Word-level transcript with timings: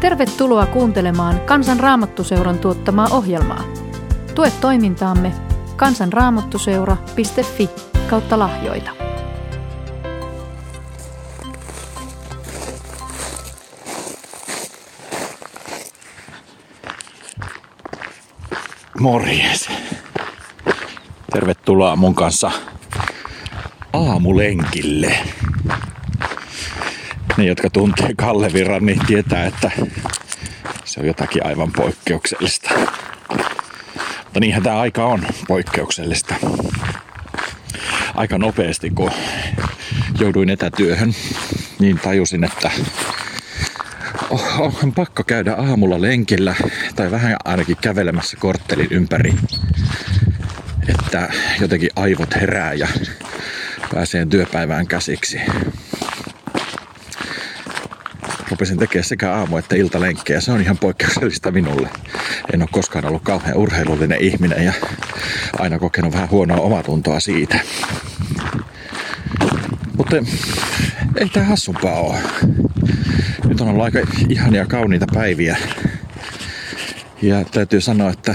Tervetuloa 0.00 0.66
kuuntelemaan 0.66 1.40
Kansan 1.40 1.80
Raamattuseuran 1.80 2.58
tuottamaa 2.58 3.08
ohjelmaa. 3.10 3.64
Tue 4.34 4.52
toimintaamme 4.60 5.32
kansanraamattuseura.fi 5.76 7.70
kautta 8.10 8.38
lahjoita. 8.38 8.90
Morjes. 19.00 19.68
Tervetuloa 21.32 21.96
mun 21.96 22.14
kanssa 22.14 22.50
aamulenkille. 23.92 25.18
Ne, 27.38 27.44
jotka 27.44 27.70
tuntee 27.70 28.10
Kalle 28.16 28.52
Virran, 28.52 28.86
niin 28.86 29.06
tietää, 29.06 29.46
että 29.46 29.70
se 30.84 31.00
on 31.00 31.06
jotakin 31.06 31.46
aivan 31.46 31.72
poikkeuksellista. 31.72 32.70
Mutta 34.24 34.40
niinhän 34.40 34.62
tämä 34.62 34.80
aika 34.80 35.04
on 35.04 35.26
poikkeuksellista. 35.48 36.34
Aika 38.14 38.38
nopeasti, 38.38 38.90
kun 38.90 39.10
jouduin 40.20 40.50
etätyöhön, 40.50 41.14
niin 41.78 41.98
tajusin, 41.98 42.44
että 42.44 42.70
on 44.58 44.92
pakko 44.92 45.24
käydä 45.24 45.54
aamulla 45.54 46.00
lenkillä 46.00 46.54
tai 46.96 47.10
vähän 47.10 47.36
ainakin 47.44 47.76
kävelemässä 47.80 48.36
korttelin 48.40 48.88
ympäri, 48.90 49.34
että 50.88 51.28
jotenkin 51.60 51.90
aivot 51.96 52.34
herää 52.34 52.72
ja 52.72 52.88
pääsee 53.94 54.26
työpäivään 54.26 54.86
käsiksi. 54.86 55.40
Rupesin 58.50 58.78
tekemään 58.78 59.04
sekä 59.04 59.32
aamu- 59.32 59.56
että 59.56 59.76
iltalenkkejä. 59.76 60.40
Se 60.40 60.52
on 60.52 60.60
ihan 60.60 60.78
poikkeuksellista 60.78 61.50
minulle. 61.50 61.88
En 62.52 62.62
ole 62.62 62.68
koskaan 62.72 63.04
ollut 63.04 63.22
kauhean 63.22 63.56
urheilullinen 63.56 64.20
ihminen 64.20 64.64
ja 64.64 64.72
aina 65.58 65.78
kokenut 65.78 66.12
vähän 66.12 66.30
huonoa 66.30 66.56
omatuntoa 66.56 67.20
siitä. 67.20 67.60
Mutta 69.96 70.16
ei 71.16 71.28
tämä 71.28 71.46
hassumpaa 71.46 72.00
ole. 72.00 72.18
Nyt 73.44 73.60
on 73.60 73.68
ollut 73.68 73.84
aika 73.84 73.98
ihania 74.28 74.66
kauniita 74.66 75.06
päiviä. 75.14 75.56
Ja 77.22 77.44
täytyy 77.44 77.80
sanoa, 77.80 78.10
että 78.10 78.34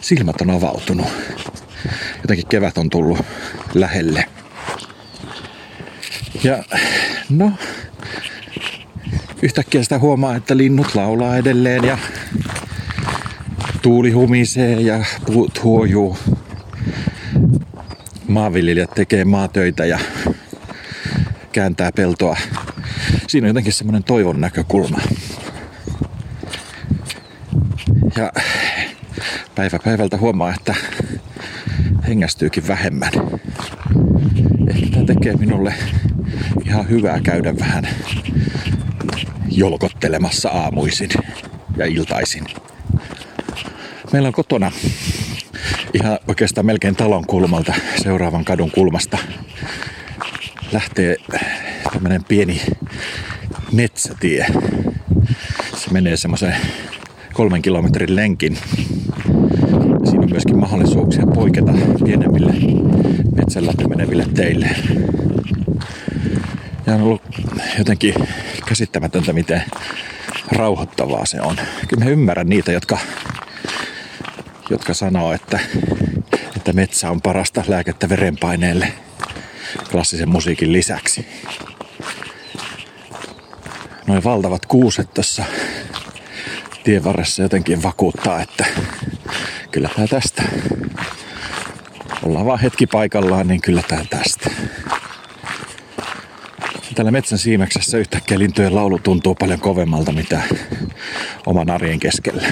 silmät 0.00 0.40
on 0.40 0.50
avautunut. 0.50 1.06
Jotenkin 2.22 2.46
kevät 2.46 2.78
on 2.78 2.90
tullut 2.90 3.18
lähelle. 3.74 4.24
Ja 6.44 6.64
no, 7.30 7.52
yhtäkkiä 9.42 9.82
sitä 9.82 9.98
huomaa, 9.98 10.36
että 10.36 10.56
linnut 10.56 10.94
laulaa 10.94 11.36
edelleen 11.36 11.84
ja 11.84 11.98
tuuli 13.82 14.10
humisee 14.10 14.80
ja 14.80 15.04
puut 15.26 15.62
huojuu. 15.62 16.18
Maanviljelijät 18.28 18.90
tekee 18.90 19.24
maatöitä 19.24 19.84
ja 19.84 19.98
kääntää 21.52 21.92
peltoa. 21.92 22.36
Siinä 23.26 23.44
on 23.44 23.48
jotenkin 23.48 23.72
semmoinen 23.72 24.04
toivon 24.04 24.40
näkökulma. 24.40 24.98
Ja 28.16 28.32
päivä 29.54 29.78
päivältä 29.84 30.16
huomaa, 30.16 30.54
että 30.54 30.74
hengästyykin 32.08 32.68
vähemmän. 32.68 33.12
Ehkä 34.68 34.86
tämä 34.90 35.04
tekee 35.04 35.36
minulle 35.36 35.74
ihan 36.66 36.88
hyvää 36.88 37.20
käydä 37.20 37.58
vähän 37.58 37.88
jolkottelemassa 39.56 40.48
aamuisin 40.48 41.10
ja 41.76 41.86
iltaisin. 41.86 42.44
Meillä 44.12 44.26
on 44.26 44.32
kotona 44.32 44.72
ihan 45.94 46.18
oikeastaan 46.28 46.66
melkein 46.66 46.96
talon 46.96 47.26
kulmalta 47.26 47.74
seuraavan 48.02 48.44
kadun 48.44 48.70
kulmasta 48.70 49.18
lähtee 50.72 51.16
tämmönen 51.92 52.24
pieni 52.24 52.62
metsätie. 53.72 54.46
Se 55.76 55.90
menee 55.90 56.16
semmoisen 56.16 56.56
kolmen 57.32 57.62
kilometrin 57.62 58.16
lenkin. 58.16 58.58
Siinä 60.04 60.22
on 60.22 60.30
myöskin 60.30 60.58
mahdollisuuksia 60.58 61.26
poiketa 61.26 61.72
pienemmille 62.04 62.52
metsän 63.36 63.64
meneville 63.88 64.26
teille. 64.34 64.70
Ja 66.92 66.96
on 66.96 67.02
ollut 67.02 67.22
jotenkin 67.78 68.14
käsittämätöntä, 68.66 69.32
miten 69.32 69.62
rauhoittavaa 70.52 71.26
se 71.26 71.40
on. 71.40 71.56
Kyllä 71.88 72.04
mä 72.04 72.10
ymmärrän 72.10 72.46
niitä, 72.46 72.72
jotka, 72.72 72.98
jotka 74.70 74.94
sanoo, 74.94 75.32
että, 75.32 75.60
että 76.56 76.72
metsä 76.72 77.10
on 77.10 77.22
parasta 77.22 77.64
lääkettä 77.68 78.08
verenpaineelle 78.08 78.92
klassisen 79.90 80.28
musiikin 80.28 80.72
lisäksi. 80.72 81.26
Noin 84.06 84.24
valtavat 84.24 84.66
kuuset 84.66 85.14
tässä 85.14 85.44
tien 86.84 87.04
varressa 87.04 87.42
jotenkin 87.42 87.82
vakuuttaa, 87.82 88.42
että 88.42 88.64
kyllä 89.70 89.90
tästä. 90.10 90.42
Ollaan 92.22 92.46
vaan 92.46 92.60
hetki 92.60 92.86
paikallaan, 92.86 93.48
niin 93.48 93.60
kyllä 93.60 93.82
tää 93.88 94.04
tästä. 94.10 94.50
Tällä 96.94 97.10
metsän 97.10 97.38
siimeksessä 97.38 97.98
yhtäkkiä 97.98 98.38
lintujen 98.38 98.74
laulu 98.74 98.98
tuntuu 98.98 99.34
paljon 99.34 99.60
kovemmalta 99.60 100.12
mitä 100.12 100.42
oman 101.46 101.70
arjen 101.70 102.00
keskellä. 102.00 102.42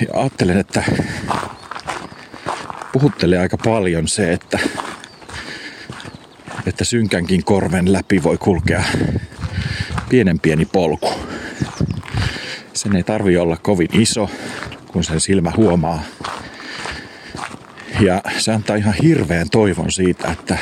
Ja 0.00 0.20
ajattelen, 0.20 0.58
että 0.58 0.84
puhuttelee 2.92 3.38
aika 3.38 3.56
paljon 3.64 4.08
se, 4.08 4.32
että, 4.32 4.58
että 6.66 6.84
synkänkin 6.84 7.44
korven 7.44 7.92
läpi 7.92 8.22
voi 8.22 8.38
kulkea 8.38 8.84
pienen 10.08 10.40
pieni 10.40 10.64
polku. 10.64 11.10
Sen 12.74 12.96
ei 12.96 13.02
tarvi 13.02 13.36
olla 13.36 13.56
kovin 13.56 13.88
iso, 13.92 14.30
kun 14.86 15.04
sen 15.04 15.20
silmä 15.20 15.52
huomaa. 15.56 16.02
Ja 18.00 18.22
se 18.38 18.52
antaa 18.52 18.76
ihan 18.76 18.94
hirveän 19.02 19.50
toivon 19.50 19.92
siitä, 19.92 20.32
että 20.32 20.58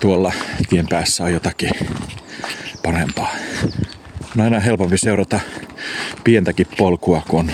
tuolla 0.00 0.32
tien 0.68 0.86
päässä 0.88 1.24
on 1.24 1.32
jotakin 1.32 1.70
parempaa. 2.82 3.36
On 4.36 4.44
aina 4.44 4.60
helpompi 4.60 4.98
seurata 4.98 5.40
pientäkin 6.24 6.66
polkua, 6.78 7.22
kun 7.28 7.50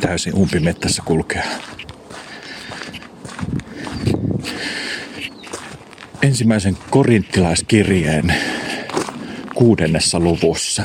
täysin 0.00 0.34
umpimettässä 0.34 1.02
kulkea. 1.04 1.44
Ensimmäisen 6.22 6.78
korinttilaiskirjeen 6.90 8.34
kuudennessa 9.54 10.20
luvussa 10.20 10.82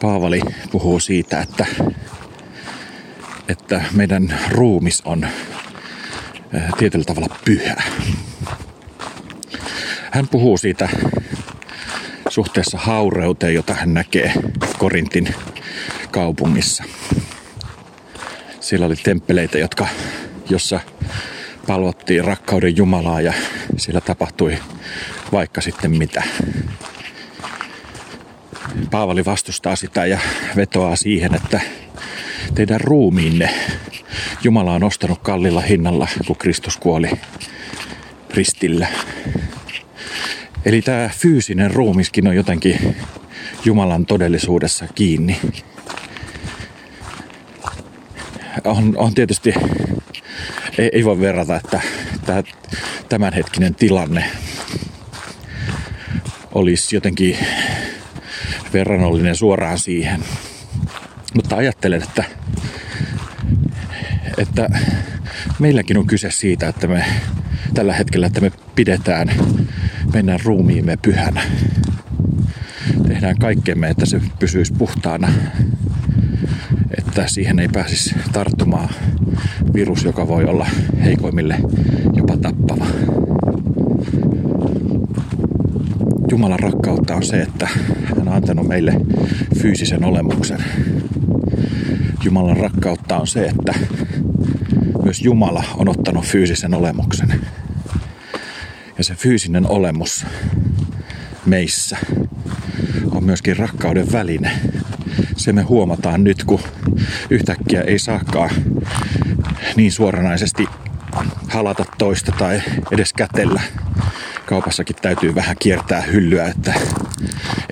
Paavali 0.00 0.40
puhuu 0.70 1.00
siitä, 1.00 1.40
että, 1.40 1.66
että 3.48 3.84
meidän 3.92 4.38
ruumis 4.50 5.02
on 5.04 5.26
tietyllä 6.78 7.04
tavalla 7.04 7.36
pyhä. 7.44 7.82
Hän 10.10 10.28
puhuu 10.28 10.58
siitä 10.58 10.88
suhteessa 12.28 12.78
haureuteen, 12.78 13.54
jota 13.54 13.74
hän 13.74 13.94
näkee 13.94 14.32
Korintin 14.78 15.34
kaupungissa. 16.10 16.84
Siellä 18.60 18.86
oli 18.86 18.96
temppeleitä, 18.96 19.58
jotka, 19.58 19.86
jossa 20.50 20.80
palvottiin 21.66 22.24
rakkauden 22.24 22.76
Jumalaa 22.76 23.20
ja 23.20 23.32
siellä 23.76 24.00
tapahtui 24.00 24.58
vaikka 25.32 25.60
sitten 25.60 25.90
mitä. 25.90 26.22
Paavali 28.90 29.24
vastustaa 29.24 29.76
sitä 29.76 30.06
ja 30.06 30.18
vetoaa 30.56 30.96
siihen, 30.96 31.34
että 31.34 31.60
teidän 32.54 32.80
ruumiinne 32.80 33.50
Jumala 34.44 34.72
on 34.72 34.84
ostanut 34.84 35.18
kallilla 35.22 35.60
hinnalla, 35.60 36.08
kun 36.26 36.36
Kristus 36.36 36.76
kuoli 36.76 37.10
ristillä. 38.30 38.86
Eli 40.64 40.82
tämä 40.82 41.10
fyysinen 41.16 41.70
ruumiskin 41.70 42.26
on 42.28 42.36
jotenkin 42.36 42.96
Jumalan 43.64 44.06
todellisuudessa 44.06 44.86
kiinni. 44.94 45.40
On, 48.64 48.94
on 48.96 49.14
tietysti, 49.14 49.54
ei, 50.78 50.90
ei 50.92 51.04
voi 51.04 51.20
verrata, 51.20 51.56
että 51.56 51.80
tämä 52.26 52.42
tämänhetkinen 53.08 53.74
tilanne 53.74 54.24
olisi 56.52 56.96
jotenkin 56.96 57.38
verrannollinen 58.72 59.36
suoraan 59.36 59.78
siihen. 59.78 60.24
Mutta 61.34 61.56
ajattelen, 61.56 62.02
että, 62.02 62.24
että 64.38 64.68
meilläkin 65.58 65.98
on 65.98 66.06
kyse 66.06 66.30
siitä, 66.30 66.68
että 66.68 66.86
me 66.86 67.04
tällä 67.74 67.92
hetkellä, 67.94 68.26
että 68.26 68.40
me 68.40 68.52
pidetään 68.74 69.30
meidän 70.12 70.40
ruumiimme 70.44 70.96
pyhänä. 71.02 71.42
Tehdään 73.08 73.38
kaikkemme, 73.38 73.88
että 73.88 74.06
se 74.06 74.20
pysyisi 74.38 74.72
puhtaana, 74.72 75.28
että 76.98 77.28
siihen 77.28 77.58
ei 77.58 77.68
pääsisi 77.68 78.14
tarttumaan 78.32 78.88
virus, 79.74 80.04
joka 80.04 80.28
voi 80.28 80.44
olla 80.44 80.66
heikoimmille 81.04 81.56
jopa 82.12 82.36
tappava. 82.36 82.86
Jumalan 86.30 86.58
rakkautta 86.58 87.14
on 87.14 87.22
se, 87.22 87.42
että 87.42 87.68
hän 88.04 88.18
on 88.20 88.28
antanut 88.28 88.68
meille 88.68 89.00
fyysisen 89.58 90.04
olemuksen. 90.04 90.64
Jumalan 92.24 92.56
rakkautta 92.56 93.16
on 93.16 93.26
se, 93.26 93.44
että 93.44 93.74
myös 95.04 95.20
Jumala 95.22 95.64
on 95.76 95.88
ottanut 95.88 96.24
fyysisen 96.24 96.74
olemuksen. 96.74 97.40
Ja 98.98 99.04
se 99.04 99.14
fyysinen 99.14 99.66
olemus 99.66 100.26
meissä 101.46 101.96
on 103.10 103.24
myöskin 103.24 103.56
rakkauden 103.56 104.12
väline. 104.12 104.50
Se 105.36 105.52
me 105.52 105.62
huomataan 105.62 106.24
nyt, 106.24 106.44
kun 106.44 106.60
yhtäkkiä 107.30 107.80
ei 107.82 107.98
saakaan 107.98 108.50
niin 109.76 109.92
suoranaisesti 109.92 110.66
halata 111.48 111.84
toista 111.98 112.32
tai 112.38 112.62
edes 112.90 113.12
kätellä. 113.12 113.60
Kaupassakin 114.46 114.96
täytyy 115.02 115.34
vähän 115.34 115.56
kiertää 115.58 116.00
hyllyä, 116.00 116.46
että 116.46 116.74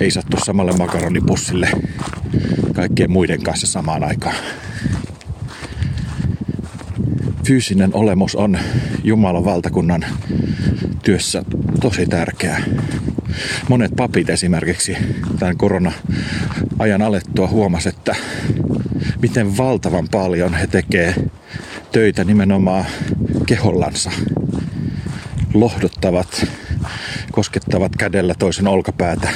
ei 0.00 0.10
sattu 0.10 0.37
samalle 0.44 0.72
makaronipussille 0.72 1.70
kaikkien 2.82 3.12
muiden 3.12 3.43
kanssa 3.43 3.67
samaan 3.67 4.05
aikaan. 4.05 4.37
Fyysinen 7.44 7.90
olemus 7.94 8.34
on 8.34 8.58
Jumalan 9.05 9.44
valtakunnan 9.44 10.05
työssä 11.02 11.44
tosi 11.81 12.06
tärkeää. 12.06 12.62
Monet 13.69 13.93
papit 13.96 14.31
esimerkiksi 14.31 14.96
tämän 15.38 15.56
korona-ajan 15.56 17.02
alettua 17.02 17.49
huomasi, 17.49 17.88
että 17.88 18.17
miten 19.23 19.56
valtavan 19.56 20.08
paljon 20.08 20.55
he 20.55 20.67
tekee 20.67 21.14
töitä 21.93 22.25
nimenomaan 22.25 22.84
kehollansa. 23.46 24.11
Lohdottavat, 25.55 26.46
koskettavat 27.32 27.96
kädellä 27.96 28.34
toisen 28.38 28.69
olkapäätä, 28.69 29.29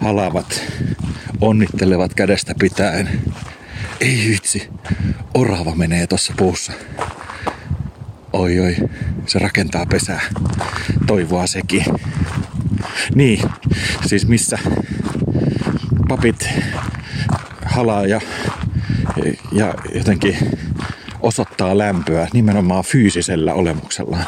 halavat, 0.00 0.62
onnittelevat 1.42 2.14
kädestä 2.14 2.54
pitäen. 2.60 3.20
Ei 4.00 4.28
vitsi, 4.28 4.68
orava 5.34 5.74
menee 5.74 6.06
tuossa 6.06 6.34
puussa. 6.36 6.72
Oi 8.32 8.60
oi, 8.60 8.76
se 9.26 9.38
rakentaa 9.38 9.86
pesää. 9.86 10.20
Toivoa 11.06 11.46
sekin. 11.46 11.84
Niin, 13.14 13.50
siis 14.06 14.28
missä 14.28 14.58
papit 16.08 16.48
halaa 17.64 18.06
ja, 18.06 18.20
ja 19.52 19.74
jotenkin 19.94 20.36
osoittaa 21.20 21.78
lämpöä 21.78 22.28
nimenomaan 22.32 22.84
fyysisellä 22.84 23.54
olemuksellaan. 23.54 24.26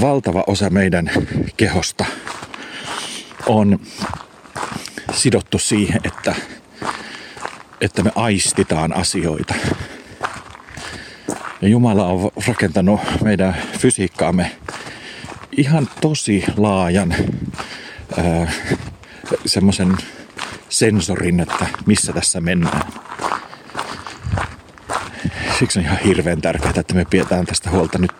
Valtava 0.00 0.44
osa 0.46 0.70
meidän 0.70 1.10
kehosta 1.56 2.04
on 3.46 3.78
sidottu 5.16 5.58
siihen, 5.58 6.00
että, 6.04 6.34
että 7.80 8.02
me 8.02 8.12
aistitaan 8.14 8.96
asioita. 8.96 9.54
Ja 11.62 11.68
Jumala 11.68 12.06
on 12.06 12.30
rakentanut 12.46 13.00
meidän 13.22 13.56
fysiikkaamme 13.78 14.56
ihan 15.56 15.88
tosi 16.00 16.44
laajan 16.56 17.14
semmoisen 19.46 19.96
sensorin, 20.68 21.40
että 21.40 21.66
missä 21.86 22.12
tässä 22.12 22.40
mennään. 22.40 22.92
Siksi 25.58 25.78
on 25.78 25.84
ihan 25.84 25.98
hirveän 25.98 26.40
tärkeää, 26.40 26.72
että 26.76 26.94
me 26.94 27.04
pidetään 27.04 27.46
tästä 27.46 27.70
huolta 27.70 27.98
nyt. 27.98 28.12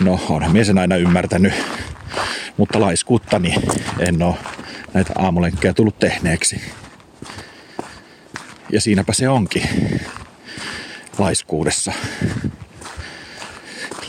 No, 0.00 0.20
onhan 0.28 0.52
mies 0.52 0.66
sen 0.66 0.78
aina 0.78 0.96
ymmärtänyt, 0.96 1.54
mutta 2.56 2.80
laiskuuttani 2.80 3.54
en 3.98 4.22
ole 4.22 4.34
näitä 4.94 5.12
aamulenkkejä 5.18 5.74
tullut 5.74 5.98
tehneeksi. 5.98 6.60
Ja 8.72 8.80
siinäpä 8.80 9.12
se 9.12 9.28
onkin 9.28 9.68
laiskuudessa. 11.18 11.92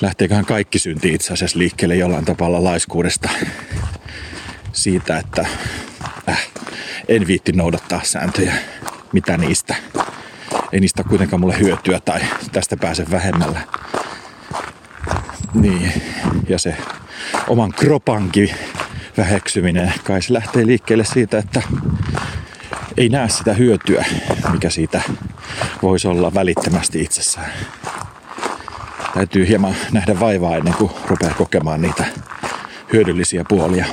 Lähteeköhän 0.01 0.45
kaikki 0.45 0.79
synti 0.79 1.13
itse 1.13 1.33
asiassa 1.33 1.59
liikkeelle 1.59 1.95
jollain 1.95 2.25
tavalla 2.25 2.63
laiskuudesta 2.63 3.29
siitä, 4.73 5.17
että 5.17 5.45
äh, 6.29 6.47
en 7.07 7.27
viitti 7.27 7.51
noudattaa 7.51 8.01
sääntöjä. 8.03 8.53
Mitä 9.13 9.37
niistä? 9.37 9.75
Ei 10.71 10.79
niistä 10.79 11.03
kuitenkaan 11.03 11.39
mulle 11.39 11.59
hyötyä 11.59 11.99
tai 11.99 12.21
tästä 12.51 12.77
pääse 12.77 13.11
vähemmällä. 13.11 13.61
Niin, 15.53 15.93
ja 16.49 16.59
se 16.59 16.77
oman 17.47 17.71
kropankin 17.71 18.49
väheksyminen, 19.17 19.93
kai 20.03 20.21
se 20.21 20.33
lähtee 20.33 20.65
liikkeelle 20.65 21.05
siitä, 21.05 21.37
että 21.37 21.61
ei 22.97 23.09
näe 23.09 23.29
sitä 23.29 23.53
hyötyä, 23.53 24.05
mikä 24.51 24.69
siitä 24.69 25.01
voisi 25.81 26.07
olla 26.07 26.33
välittömästi 26.33 27.01
itsessään. 27.01 27.51
Täytyy 29.13 29.47
hieman 29.47 29.75
nähdä 29.91 30.19
vaivaa 30.19 30.57
ennen 30.57 30.73
kuin 30.73 30.91
rupeaa 31.07 31.33
kokemaan 31.33 31.81
niitä 31.81 32.05
hyödyllisiä 32.93 33.43
puolia. 33.49 33.85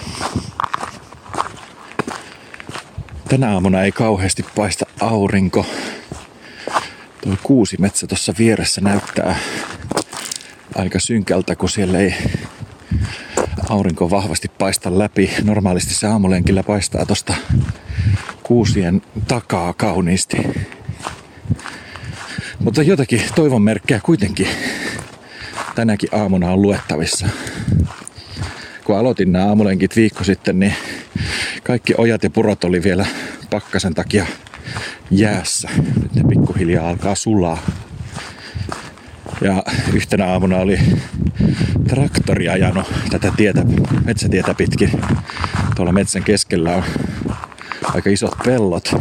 Tänä 3.28 3.52
aamuna 3.52 3.82
ei 3.82 3.92
kauheasti 3.92 4.44
paista 4.54 4.86
aurinko. 5.00 5.66
Tuo 7.20 7.36
kuusi 7.42 7.76
metsä 7.80 8.06
tuossa 8.06 8.34
vieressä 8.38 8.80
näyttää 8.80 9.36
aika 10.74 10.98
synkältä, 10.98 11.56
kun 11.56 11.70
siellä 11.70 11.98
ei 11.98 12.14
aurinko 13.68 14.10
vahvasti 14.10 14.48
paista 14.58 14.98
läpi. 14.98 15.30
Normaalisti 15.44 15.94
se 15.94 16.06
aamulenkillä 16.06 16.62
paistaa 16.62 17.06
tuosta 17.06 17.34
kuusien 18.42 19.02
takaa 19.28 19.72
kauniisti. 19.72 20.36
Mutta 22.58 22.82
jotakin 22.82 23.22
toivon 23.34 23.62
merkkejä 23.62 24.00
kuitenkin 24.00 24.48
tänäkin 25.74 26.08
aamuna 26.12 26.52
on 26.52 26.62
luettavissa. 26.62 27.28
Kun 28.84 28.96
aloitin 28.98 29.32
nämä 29.32 29.46
aamulenkit 29.46 29.96
viikko 29.96 30.24
sitten, 30.24 30.58
niin 30.58 30.74
kaikki 31.64 31.94
ojat 31.98 32.22
ja 32.22 32.30
purot 32.30 32.64
oli 32.64 32.82
vielä 32.82 33.06
pakkasen 33.50 33.94
takia 33.94 34.26
jäässä. 35.10 35.68
Nyt 36.02 36.14
ne 36.14 36.22
pikkuhiljaa 36.28 36.88
alkaa 36.88 37.14
sulaa. 37.14 37.58
Ja 39.40 39.62
yhtenä 39.92 40.26
aamuna 40.26 40.56
oli 40.56 40.78
traktori 41.88 42.48
ajanut 42.48 42.86
tätä 43.10 43.32
tietä, 43.36 43.62
metsätietä 44.04 44.54
pitkin. 44.54 44.90
Tuolla 45.76 45.92
metsän 45.92 46.24
keskellä 46.24 46.74
on 46.74 46.84
aika 47.94 48.10
isot 48.10 48.34
pellot. 48.44 48.94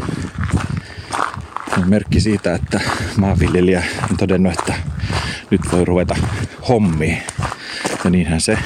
Merkki 1.85 2.19
siitä, 2.19 2.55
että 2.55 2.79
maanviljelijä 3.17 3.83
on 4.11 4.17
todennut, 4.17 4.53
että 4.59 4.73
nyt 5.51 5.61
voi 5.71 5.85
ruveta 5.85 6.15
hommiin. 6.67 7.17
Ja 8.03 8.09
niinhän 8.09 8.41
se 8.41 8.57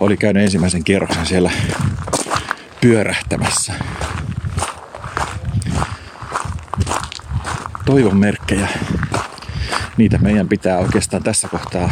oli 0.00 0.16
käynyt 0.16 0.42
ensimmäisen 0.42 0.84
kierroksen 0.84 1.26
siellä 1.26 1.50
pyörähtämässä. 2.80 3.72
Toivon 7.84 8.16
merkkejä. 8.16 8.68
Niitä 9.96 10.18
meidän 10.18 10.48
pitää 10.48 10.78
oikeastaan 10.78 11.22
tässä 11.22 11.48
kohtaa 11.48 11.90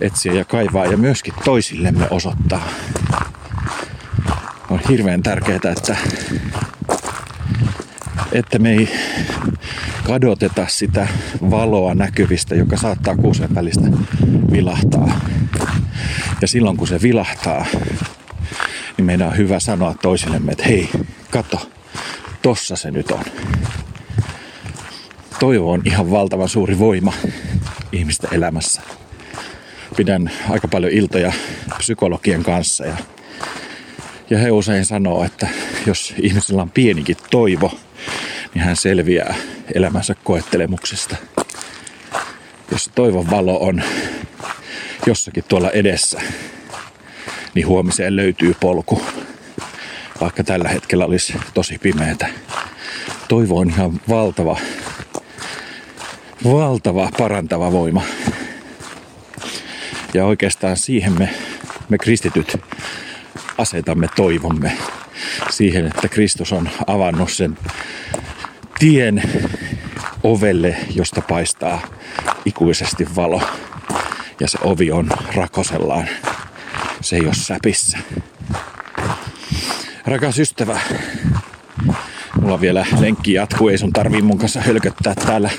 etsiä 0.00 0.32
ja 0.32 0.44
kaivaa 0.44 0.86
ja 0.86 0.96
myöskin 0.96 1.34
toisillemme 1.44 2.06
osoittaa. 2.10 2.68
On 4.70 4.80
hirveän 4.88 5.22
tärkeää, 5.22 5.60
että, 5.64 5.96
että 8.32 8.58
me 8.58 8.70
ei 8.70 8.88
kadoteta 10.06 10.66
sitä 10.68 11.08
valoa 11.50 11.94
näkyvistä, 11.94 12.54
joka 12.54 12.76
saattaa 12.76 13.16
kuusen 13.16 13.54
välistä 13.54 13.86
vilahtaa. 14.52 15.20
Ja 16.40 16.48
silloin 16.48 16.76
kun 16.76 16.88
se 16.88 17.02
vilahtaa, 17.02 17.66
niin 18.96 19.06
meidän 19.06 19.28
on 19.28 19.36
hyvä 19.36 19.60
sanoa 19.60 19.94
toisillemme, 20.02 20.52
että 20.52 20.64
hei, 20.64 20.90
kato, 21.30 21.70
tossa 22.42 22.76
se 22.76 22.90
nyt 22.90 23.10
on. 23.10 23.24
Toivo 25.38 25.72
on 25.72 25.82
ihan 25.84 26.10
valtavan 26.10 26.48
suuri 26.48 26.78
voima 26.78 27.12
ihmisten 27.92 28.34
elämässä. 28.34 28.82
Pidän 29.96 30.30
aika 30.50 30.68
paljon 30.68 30.92
iltoja 30.92 31.32
psykologien 31.78 32.42
kanssa 32.42 32.86
ja, 32.86 32.96
ja 34.30 34.38
he 34.38 34.50
usein 34.50 34.84
sanoo, 34.84 35.24
että 35.24 35.48
jos 35.86 36.14
ihmisellä 36.22 36.62
on 36.62 36.70
pienikin 36.70 37.16
toivo, 37.30 37.72
niin 38.54 38.64
hän 38.64 38.76
selviää 38.76 39.34
elämänsä 39.74 40.14
koettelemuksesta. 40.24 41.16
Jos 42.70 42.90
toivon 42.94 43.30
valo 43.30 43.58
on 43.60 43.82
jossakin 45.06 45.44
tuolla 45.48 45.70
edessä, 45.70 46.20
niin 47.54 47.66
huomiseen 47.66 48.16
löytyy 48.16 48.54
polku. 48.60 49.02
Vaikka 50.20 50.44
tällä 50.44 50.68
hetkellä 50.68 51.06
olisi 51.06 51.34
tosi 51.54 51.78
pimeätä. 51.78 52.26
Toivo 53.28 53.58
on 53.58 53.70
ihan 53.70 54.00
valtava, 54.08 54.58
valtava 56.44 57.10
parantava 57.18 57.72
voima. 57.72 58.02
Ja 60.14 60.24
oikeastaan 60.24 60.76
siihen 60.76 61.18
me, 61.18 61.30
me 61.88 61.98
kristityt 61.98 62.56
asetamme 63.58 64.06
toivomme 64.16 64.72
siihen, 65.50 65.86
että 65.86 66.08
Kristus 66.08 66.52
on 66.52 66.68
avannut 66.86 67.30
sen 67.30 67.58
tien 68.78 69.22
ovelle, 70.22 70.76
josta 70.94 71.20
paistaa 71.20 71.82
ikuisesti 72.44 73.06
valo. 73.16 73.42
Ja 74.40 74.48
se 74.48 74.58
ovi 74.62 74.90
on 74.90 75.08
rakosellaan. 75.34 76.08
Se 77.00 77.16
ei 77.16 77.22
ole 77.26 77.34
säpissä. 77.34 77.98
Rakas 80.06 80.38
ystävä, 80.38 80.80
mulla 82.40 82.60
vielä 82.60 82.86
lenkki 83.00 83.32
jatkuu, 83.32 83.68
ei 83.68 83.78
sun 83.78 83.92
tarvii 83.92 84.22
mun 84.22 84.38
kanssa 84.38 84.60
hölköttää 84.60 85.14
täällä 85.14 85.50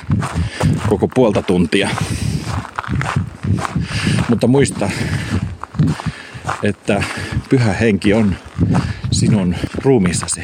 koko 0.89 1.07
puolta 1.07 1.41
tuntia. 1.41 1.89
Mutta 4.29 4.47
muista, 4.47 4.89
että 6.63 7.03
pyhä 7.49 7.73
henki 7.73 8.13
on 8.13 8.35
sinun 9.11 9.55
ruumiissasi. 9.83 10.41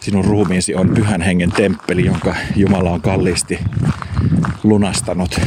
Sinun 0.00 0.24
ruumiisi 0.24 0.74
on 0.74 0.88
pyhän 0.88 1.20
hengen 1.22 1.52
temppeli, 1.52 2.04
jonka 2.04 2.34
Jumala 2.56 2.90
on 2.90 3.00
kalliisti 3.00 3.58
lunastanut. 4.62 5.40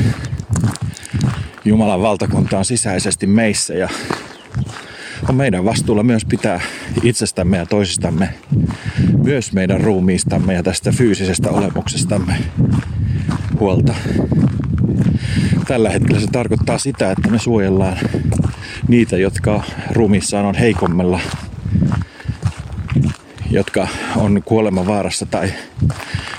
Jumalan 1.66 2.02
valtakunta 2.02 2.58
on 2.58 2.66
sisäisesti 2.66 3.28
meissä 3.28 3.74
ja 3.74 3.90
on 5.30 5.36
meidän 5.36 5.66
vastuulla 5.66 6.04
myös 6.04 6.26
pitää 6.26 6.62
itsestämme 7.04 7.58
ja 7.58 7.66
toisistamme, 7.66 8.30
myös 9.24 9.54
meidän 9.54 9.82
ruumiistamme 9.82 10.54
ja 10.54 10.64
tästä 10.64 10.92
fyysisestä 10.92 11.50
olemuksestamme 11.50 12.38
huolta. 13.60 13.94
Tällä 15.68 15.90
hetkellä 15.90 16.20
se 16.20 16.28
tarkoittaa 16.32 16.78
sitä, 16.78 17.12
että 17.12 17.30
me 17.30 17.40
suojellaan 17.40 17.98
niitä, 18.88 19.18
jotka 19.18 19.64
ruumissaan 19.92 20.46
on 20.46 20.56
heikommalla, 20.56 21.20
jotka 23.52 23.88
on 24.16 24.42
kuoleman 24.46 24.88
vaarassa 24.88 25.26
tai 25.26 25.54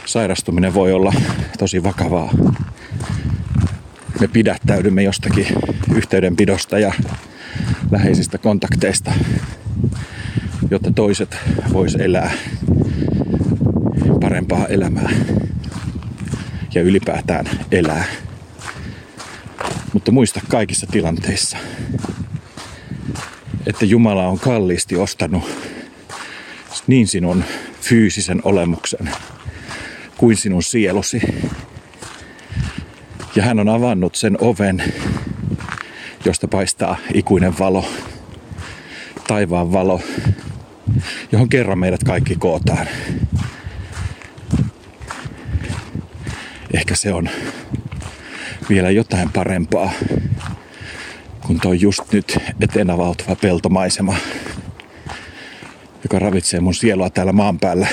sairastuminen 0.06 0.74
voi 0.74 0.92
olla 0.92 1.12
tosi 1.58 1.82
vakavaa. 1.82 2.32
Me 4.20 4.28
pidättäydymme 4.28 5.02
jostakin 5.02 5.46
yhteydenpidosta 5.94 6.78
ja 6.78 6.92
läheisistä 7.90 8.38
kontakteista, 8.38 9.12
jotta 10.70 10.92
toiset 10.92 11.36
vois 11.72 11.94
elää 11.94 12.30
parempaa 14.20 14.66
elämää 14.66 15.10
ja 16.74 16.82
ylipäätään 16.82 17.46
elää. 17.72 18.04
Mutta 19.92 20.12
muista 20.12 20.40
kaikissa 20.48 20.86
tilanteissa, 20.86 21.56
että 23.66 23.84
Jumala 23.84 24.26
on 24.26 24.38
kalliisti 24.38 24.96
ostanut 24.96 25.44
niin 26.86 27.06
sinun 27.06 27.44
fyysisen 27.80 28.40
olemuksen 28.44 29.10
kuin 30.16 30.36
sinun 30.36 30.62
sielusi. 30.62 31.20
Ja 33.36 33.42
hän 33.42 33.60
on 33.60 33.68
avannut 33.68 34.14
sen 34.14 34.36
oven, 34.40 34.82
josta 36.24 36.48
paistaa 36.48 36.96
ikuinen 37.14 37.58
valo, 37.58 37.84
taivaan 39.26 39.72
valo, 39.72 40.00
johon 41.32 41.48
kerran 41.48 41.78
meidät 41.78 42.04
kaikki 42.04 42.36
kootaan. 42.36 42.86
Ehkä 46.74 46.94
se 46.94 47.12
on 47.12 47.28
vielä 48.68 48.90
jotain 48.90 49.32
parempaa 49.32 49.92
kuin 51.46 51.60
toi 51.60 51.80
just 51.80 52.12
nyt 52.12 52.38
eteen 52.60 52.90
avautuva 52.90 53.36
peltomaisema, 53.36 54.14
joka 56.02 56.18
ravitsee 56.18 56.60
mun 56.60 56.74
sielua 56.74 57.10
täällä 57.10 57.32
maan 57.32 57.58
päällä. 57.58 57.86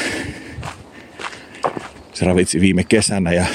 Se 2.14 2.26
ravitsi 2.26 2.62
viime 2.62 2.84
kesänä 2.84 3.32
ja 3.32 3.46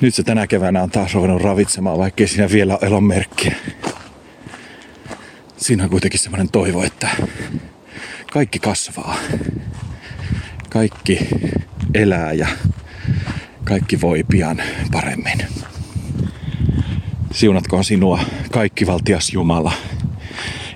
nyt 0.00 0.14
se 0.14 0.22
tänä 0.22 0.46
keväänä 0.46 0.82
on 0.82 0.90
taas 0.90 1.14
ruvennut 1.14 1.42
ravitsemaan, 1.42 1.98
vaikkei 1.98 2.28
siinä 2.28 2.50
vielä 2.50 2.72
ole 2.72 2.88
elon 2.88 3.04
merkkiä. 3.04 3.54
Siinä 5.56 5.84
on 5.84 5.90
kuitenkin 5.90 6.20
semmoinen 6.20 6.48
toivo, 6.48 6.82
että 6.82 7.08
kaikki 8.32 8.58
kasvaa. 8.58 9.16
Kaikki 10.70 11.28
elää 11.94 12.32
ja 12.32 12.48
kaikki 13.64 14.00
voi 14.00 14.24
pian 14.28 14.62
paremmin. 14.92 15.46
Siunatkoon 17.32 17.84
sinua 17.84 18.18
kaikkivaltias 18.52 19.32
Jumala, 19.32 19.72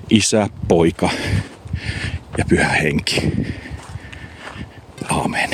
Isä, 0.09 0.49
Poika 0.67 1.09
ja 2.37 2.45
Pyhä 2.49 2.69
Henki. 2.69 3.31
Aamen. 5.09 5.49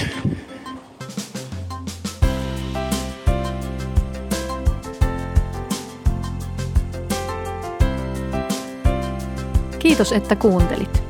Kiitos, 9.80 10.12
että 10.12 10.36
kuuntelit. 10.36 11.04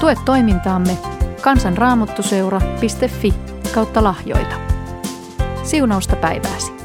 Tue 0.00 0.16
toimintaamme 0.24 0.98
kansanraamottuseura.fi 1.42 3.34
kautta 3.74 4.04
lahjoita. 4.04 4.56
Siunausta 5.62 6.16
päivääsi. 6.16 6.79